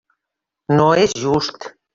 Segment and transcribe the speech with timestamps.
[0.79, 1.73] No és just.